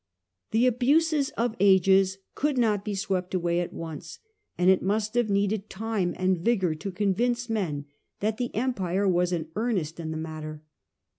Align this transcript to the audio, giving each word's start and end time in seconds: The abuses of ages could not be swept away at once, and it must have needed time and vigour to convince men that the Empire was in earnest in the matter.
The 0.49 0.65
abuses 0.65 1.29
of 1.37 1.55
ages 1.59 2.17
could 2.33 2.57
not 2.57 2.83
be 2.83 2.95
swept 2.95 3.35
away 3.35 3.59
at 3.59 3.71
once, 3.71 4.17
and 4.57 4.67
it 4.67 4.81
must 4.81 5.13
have 5.13 5.29
needed 5.29 5.69
time 5.69 6.15
and 6.17 6.39
vigour 6.39 6.73
to 6.73 6.91
convince 6.91 7.51
men 7.51 7.85
that 8.19 8.37
the 8.37 8.49
Empire 8.55 9.07
was 9.07 9.31
in 9.31 9.49
earnest 9.55 9.99
in 9.99 10.09
the 10.09 10.17
matter. 10.17 10.63